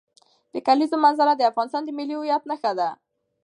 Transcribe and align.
د 0.53 0.55
کلیزو 0.67 0.97
منظره 1.05 1.33
د 1.35 1.41
افغانستان 1.51 1.81
د 1.85 1.89
ملي 1.97 2.15
هویت 2.17 2.43
نښه 2.49 2.71
ده. 2.79 2.89